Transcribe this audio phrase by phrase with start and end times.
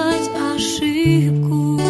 [0.00, 1.80] сделать ошибку.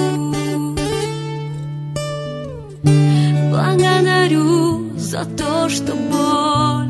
[3.50, 6.88] Благодарю за то, что боль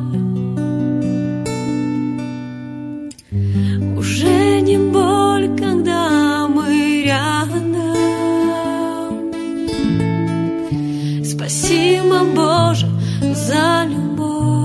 [3.99, 7.77] уже не боль, когда мы рядом.
[11.25, 12.89] Спасибо, Боже,
[13.35, 14.60] за любовь.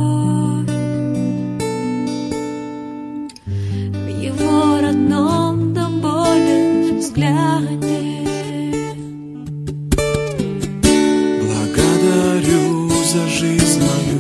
[13.16, 14.20] За жизнь мою,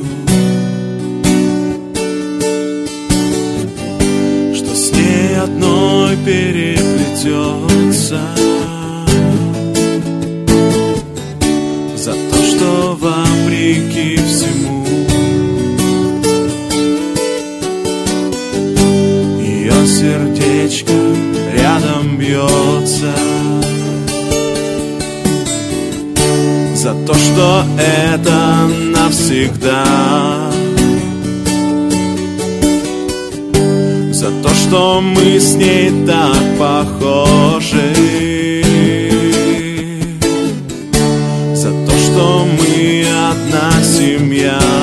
[4.56, 8.22] что с ней одной переплетется.
[11.98, 14.86] За то, что вопреки всему
[19.42, 20.94] ее сердечко
[21.54, 23.14] рядом бьется.
[26.86, 29.86] За то, что это навсегда.
[34.12, 37.92] За то, что мы с ней так похожи.
[41.56, 44.75] За то, что мы одна семья.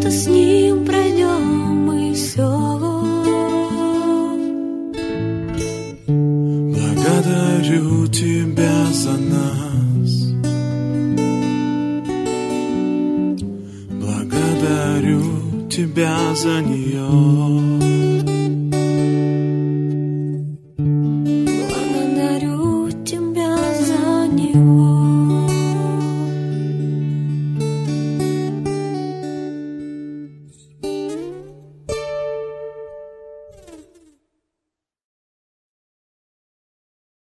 [0.00, 2.48] что с ним пройдем мы все.
[6.74, 10.10] Благодарю тебя за нас.
[13.90, 17.08] Благодарю тебя за нее.
[21.68, 24.79] Благодарю тебя за нее.